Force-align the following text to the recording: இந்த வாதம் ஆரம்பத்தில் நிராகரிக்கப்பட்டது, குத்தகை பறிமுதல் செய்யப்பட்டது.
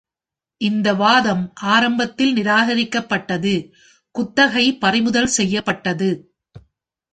இந்த 0.61 0.93
வாதம் 0.93 1.43
ஆரம்பத்தில் 1.73 2.33
நிராகரிக்கப்பட்டது, 2.35 3.53
குத்தகை 4.15 4.65
பறிமுதல் 4.77 5.31
செய்யப்பட்டது. 5.37 6.11